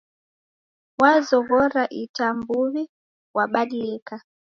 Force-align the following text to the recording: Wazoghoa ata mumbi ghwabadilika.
Wazoghoa 1.01 1.65
ata 2.01 2.25
mumbi 2.39 2.83
ghwabadilika. 3.31 4.15